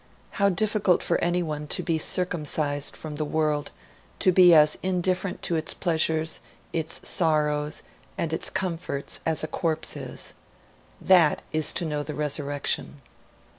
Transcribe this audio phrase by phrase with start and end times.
[0.41, 3.69] How difficult for anyone to be circumcised from the world,
[4.17, 6.39] to be as indifferent to its pleasures,
[6.73, 7.83] its sorrows,
[8.17, 10.33] and its comforts as a corpse is!
[10.99, 12.95] That is to know the resurrection.'